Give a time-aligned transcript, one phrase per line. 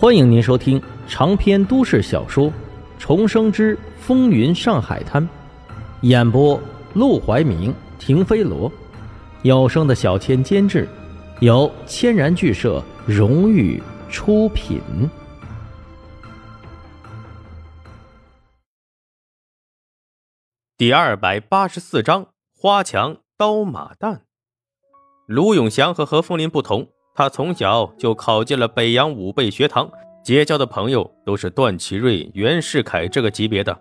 [0.00, 2.46] 欢迎您收听长篇都市小说
[2.98, 5.22] 《重生之风云上海滩》，
[6.00, 6.58] 演播：
[6.94, 8.72] 陆怀明、停飞罗，
[9.42, 10.88] 有声的小千监制，
[11.40, 14.80] 由千然剧社荣誉出品。
[20.78, 24.20] 第二百八十四章：花墙刀马旦。
[25.26, 26.88] 卢永祥和何风林不同。
[27.14, 29.90] 他从小就考进了北洋武备学堂，
[30.24, 33.78] 结交的朋友都是段祺瑞、袁世凯这个级别的。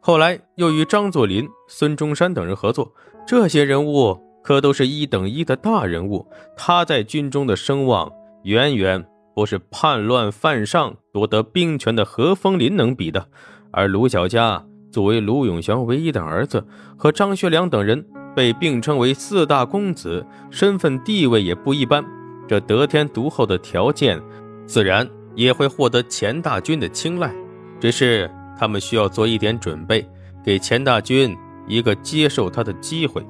[0.00, 2.92] 后来又与张作霖、孙中山等人合作，
[3.26, 6.26] 这些人物可都是一等一的大人物。
[6.56, 8.10] 他在军中的声望
[8.42, 13.28] 远远不是叛乱犯上夺得兵权的何风林能比的。
[13.70, 16.66] 而卢小佳作为卢永祥唯一的儿子，
[16.98, 22.04] 和张学良等人被并称为四大公子，身份地位也不一般。
[22.48, 24.20] 这得天独厚的条件，
[24.66, 27.32] 自然也会获得钱大军的青睐。
[27.80, 30.08] 只是他们需要做一点准备，
[30.44, 31.36] 给钱大军
[31.66, 33.24] 一个接受他的机会。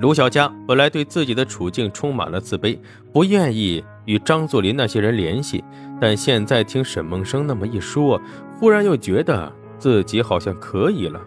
[0.00, 2.78] 卢小佳本来对自己的处境充满了自卑，
[3.12, 5.62] 不愿意与张作霖那些人联系。
[6.00, 8.20] 但现在听沈梦生那么一说，
[8.58, 11.20] 忽然又觉得自己好像可以了。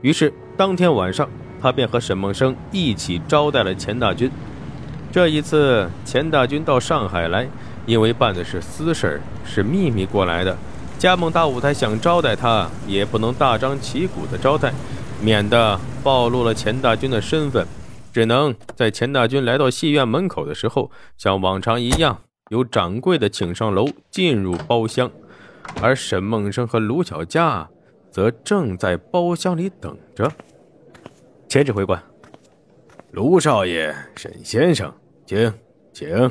[0.00, 1.28] 于是当天晚上，
[1.60, 4.30] 他便和沈梦生一起招待了钱大军。
[5.14, 7.48] 这一次，钱大军到上海来，
[7.86, 10.58] 因为办的是私事是秘密过来的。
[10.98, 14.74] 加盟大舞台想招待他，也不能大张旗鼓的招待，
[15.22, 17.64] 免得暴露了钱大军的身份。
[18.12, 22.20] 只能在钱大军来到戏院门口的时候，像往常一样，
[22.50, 25.08] 由掌柜的请上楼，进入包厢。
[25.80, 27.68] 而沈梦生和卢小佳
[28.10, 30.28] 则正在包厢里等着。
[31.48, 32.02] 钱指挥官，
[33.12, 34.92] 卢少爷，沈先生。
[35.26, 35.52] 请，
[35.92, 36.30] 请。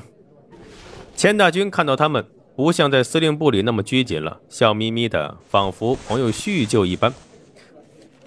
[1.16, 7.14] 钱大军看到他们，不像在司令部里那么拘谨了，笑眯眯的，仿佛朋友叙旧一般。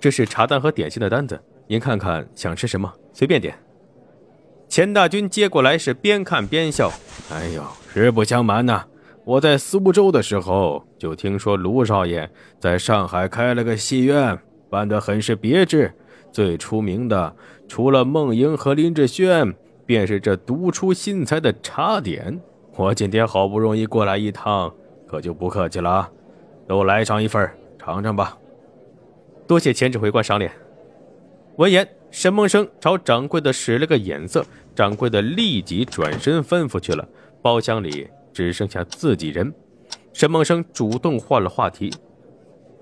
[0.01, 3.57] 这是茶单和点心的单子，您看看想吃什么，随便点。
[4.69, 6.91] 钱大军接过来是边看边笑。
[7.31, 7.63] 哎呦，
[7.93, 8.85] 实不相瞒呐，
[9.25, 12.29] 我在苏州的时候就听说卢少爷
[12.59, 14.37] 在上海开了个戏院，
[14.69, 15.93] 办得很是别致。
[16.33, 17.35] 最出名的，
[17.69, 19.55] 除了孟莹和林志炫。
[19.87, 22.39] 便是这独出心裁的茶点，
[22.75, 24.75] 我今天好不容易过来一趟，
[25.07, 26.11] 可就不客气了啊！
[26.67, 27.49] 都来上一份，
[27.79, 28.37] 尝尝吧。
[29.47, 30.51] 多谢钱指挥官赏脸。
[31.57, 37.09] 闻言，沈梦生朝掌柜的使了个眼色，掌柜的立即转身吩咐去了。
[37.41, 39.55] 包厢里只剩下自己人，
[40.13, 41.93] 沈梦生主动换了话题。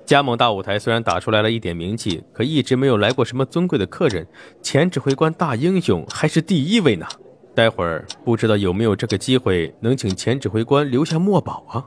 [0.07, 4.27] 加盟大舞台虽然打出来了一点名气，可一直没有来过什么尊贵的客人。
[4.63, 7.07] 前指挥官大英雄还是第一位呢。
[7.55, 11.87] 待会儿不知道有没有这个机会能请前指挥官留下墨宝啊？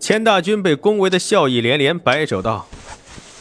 [0.00, 2.66] 钱大军被恭维的笑意连连，摆手道：“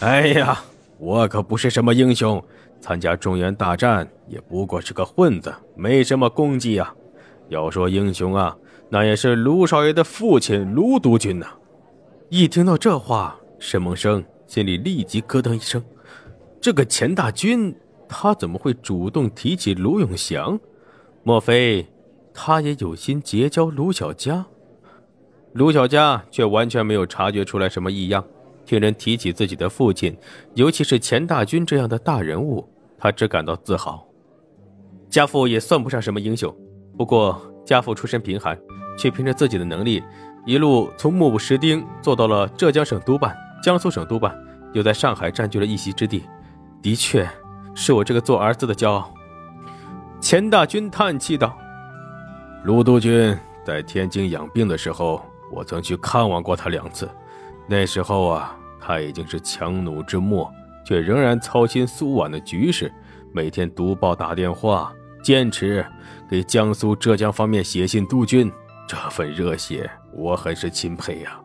[0.02, 0.64] 哎呀，
[1.00, 2.44] 我可不是什么英雄，
[2.80, 6.94] 参加中原大战也不过是个混子，没什么功绩啊。
[7.50, 8.56] 要说英雄啊，
[8.90, 11.48] 那也是卢少爷的父亲卢督军呐。”
[12.30, 13.38] 一听到这话。
[13.60, 15.84] 沈梦生心里立即咯噔一声，
[16.62, 17.76] 这个钱大军，
[18.08, 20.60] 他怎么会主动提起卢永祥？
[21.24, 21.86] 莫非
[22.34, 24.46] 他也有心结交卢小佳？
[25.54, 28.24] 卢小佳却完全没有察觉出来什么异样。
[28.66, 30.18] 听人提起自己的父亲，
[30.56, 32.68] 尤其是钱大军这样的大人物，
[32.98, 34.08] 他只感到自豪。
[35.08, 36.54] 家父也算不上什么英雄，
[36.98, 38.60] 不过家父出身贫寒，
[38.98, 40.04] 却凭着自己的能力，
[40.46, 43.36] 一路从目不识丁做到了浙江省督办。
[43.64, 44.38] 江苏省督办
[44.74, 46.24] 又在上海占据了一席之地，
[46.84, 47.28] 的确
[47.74, 49.12] 是我这个做儿子的骄傲。
[50.22, 51.58] 钱大军叹气道
[52.64, 53.36] ：“卢督军
[53.66, 57.10] 在天津养病的时候，我曾去看望过他两次。
[57.68, 60.52] 那时候啊，他已经是强弩之末，
[60.86, 62.94] 却仍然操心苏皖的局势，
[63.34, 65.84] 每天读报打电话，坚持
[66.30, 68.52] 给江苏、浙江方面写信督军。
[68.88, 71.40] 这份热血，我很是钦佩呀。”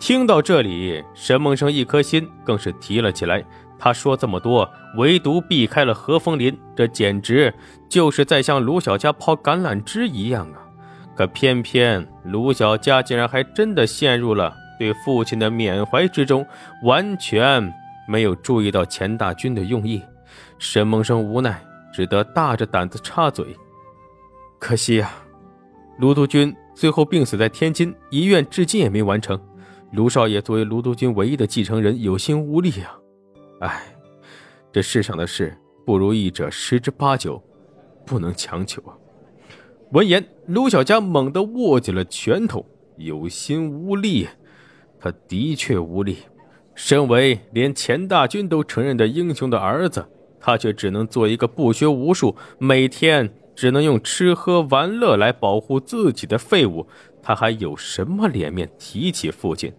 [0.00, 3.44] 听到这里，沈梦生一颗心更是提了起来。
[3.78, 7.52] 他说这么多，唯独避开了何风林，这简直
[7.88, 10.60] 就是在向卢小佳抛橄榄枝一样啊！
[11.14, 16.46] 可偏偏卢小佳竟然还真的陷入了对父亲的缅怀之中，
[16.82, 17.72] 完全
[18.08, 20.02] 没有注意到钱大军的用意。
[20.58, 23.56] 沈梦生无奈，只得大着胆子插嘴
[24.58, 25.10] ：“可惜呀，
[25.98, 29.40] 卢督军最后病死在天津，遗愿至今也没完成。”
[29.92, 32.98] 卢少爷作为卢督军唯一的继承人，有心无力啊！
[33.60, 33.96] 哎，
[34.72, 35.56] 这世上的事
[35.86, 37.40] 不如意者十之八九，
[38.04, 38.98] 不能强求啊！
[39.92, 42.66] 闻言，卢小佳猛地握紧了拳头，
[42.96, 44.26] 有心无力。
[44.98, 46.16] 他的确无力。
[46.74, 50.04] 身为连钱大军都承认的英雄的儿子，
[50.40, 56.86] 他却只能做一个不学无术、每天只能用吃喝玩乐来保护自己的废物。
[57.22, 59.72] 他还有什么脸面提起父亲？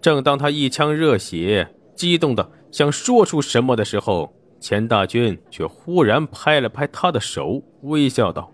[0.00, 4.30] 正当他一腔热血、激动的想说出什么的时候，
[4.60, 8.52] 钱大军却忽然拍了拍他的手，微笑道：“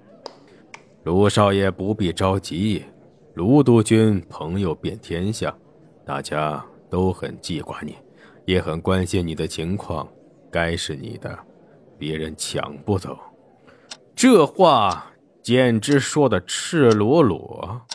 [1.02, 2.84] 卢少爷不必着急，
[3.34, 5.52] 卢督军朋友遍天下，
[6.04, 7.96] 大家都很记挂你，
[8.44, 10.06] 也很关心你的情况。
[10.52, 11.36] 该是你的，
[11.98, 13.18] 别人抢不走。”
[14.20, 17.86] 这话简直说的赤裸裸。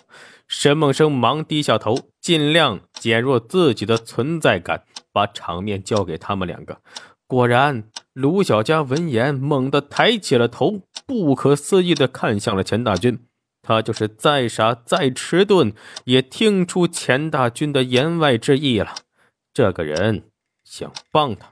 [0.48, 6.82] 沈梦生忙低下头，尽量减弱自己的存在感，把场面交给他们两个。
[7.28, 7.84] 果然，
[8.14, 13.20] 卢小佳闻言猛地抬起了头，不可思议地看向了钱大军。
[13.62, 15.74] 他就是再傻再迟钝，
[16.06, 18.96] 也听出钱大军的言外之意了。
[19.54, 20.24] 这个人
[20.64, 21.52] 想帮他，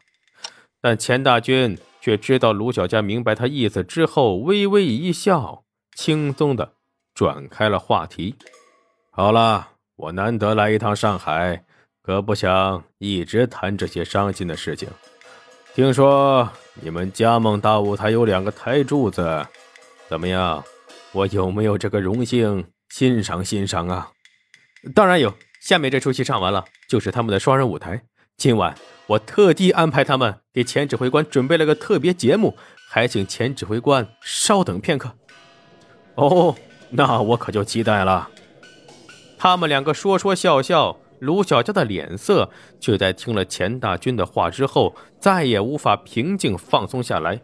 [0.81, 5.63] 但钱大军却知道卢小佳明白他意思之后，微微一笑，
[5.95, 6.73] 轻松地
[7.13, 8.35] 转开了话题。
[9.09, 11.63] 好了，我难得来一趟上海，
[12.01, 14.89] 可不想一直谈这些伤心的事情。
[15.73, 16.49] 听说
[16.81, 19.47] 你们嘉梦大舞台有两个台柱子，
[20.09, 20.61] 怎么样？
[21.13, 24.11] 我有没有这个荣幸欣赏欣赏啊？
[24.93, 25.33] 当然有。
[25.61, 28.03] 下面这出戏唱完了，就是他们的双人舞台。
[28.35, 28.75] 今晚
[29.07, 32.55] 我特地安排他们给钱指挥官准备了个特别节目，
[32.89, 35.11] 还请钱指挥官稍等片刻。
[36.15, 36.55] 哦，
[36.89, 38.29] 那我可就期待了。
[39.37, 47.41] 他们两个说说笑笑，卢小佳的脸色却在听了钱大军的话之后，再也无法平静放松下来。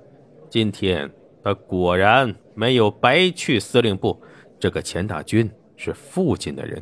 [0.50, 1.12] 今天
[1.44, 4.22] 他果然没有白去司令部，
[4.60, 6.82] 这个钱大军是父亲的人。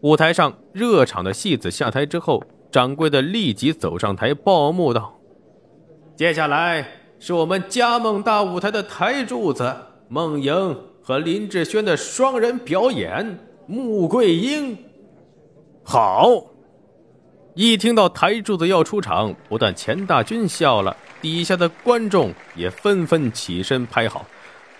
[0.00, 5.18] 舞台上热场的戏子下台之后，掌柜的立即走上台报幕道
[6.16, 6.86] ：“接下来
[7.18, 9.74] 是我们嘉梦大舞台的台柱子
[10.08, 13.38] 孟莹和林志轩的双人表演。”
[13.70, 14.78] 穆桂英，
[15.84, 16.42] 好！
[17.52, 24.24] 一听到台柱子要出场，不但钱大军笑了，底下的观众也纷纷起身拍好。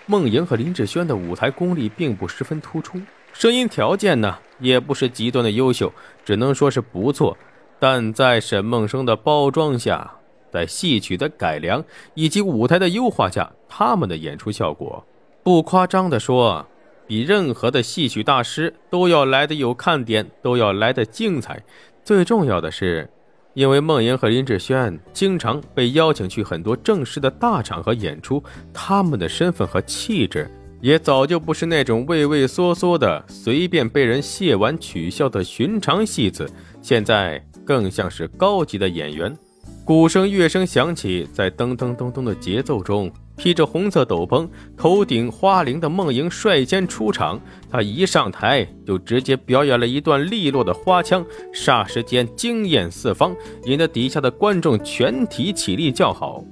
[0.07, 2.99] 孟莹和林志轩的舞台功力并不十分突出，
[3.31, 5.93] 声音条件呢也不是极端的优秀，
[6.25, 7.37] 只能说是不错。
[7.79, 10.11] 但在沈梦生的包装下，
[10.51, 11.83] 在戏曲的改良
[12.13, 15.05] 以及舞台的优化下，他们的演出效果，
[15.43, 16.65] 不夸张的说。
[17.07, 21.59] 比任何的戏曲大师都要来的有看点，都要来的精彩。
[22.03, 23.09] 最重要的是，
[23.55, 30.47] 因为孟莹和林志轩经常被邀请去很多正式的大场合演出，他们的身份和气质
[30.81, 36.47] 也早就不是那种畏畏缩缩的、随便被人卸完取笑的寻常戏子，
[36.79, 39.37] 现在更像是高级的演员。
[39.85, 43.11] 鼓声、乐声响起，在噔噔噔噔的节奏中。
[43.37, 47.39] 披着红色斗篷、头顶花翎的梦莹率先出场。
[47.69, 51.23] 她一上台就直接表演了一段利落的花腔，
[51.53, 53.33] 霎时间惊艳四方，
[53.65, 56.43] 引得底下的观众全体起立叫好。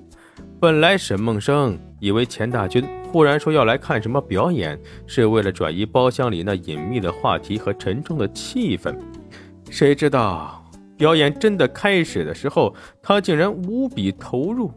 [0.62, 8.96] 本来沈梦生以为钱大军忽然说要来看什么表演，是为了转移包厢里那隐秘的话题和沉重的气氛，
[9.70, 10.57] 谁知道
[10.98, 14.72] 表演真的开始的时候，他竟然无比投入。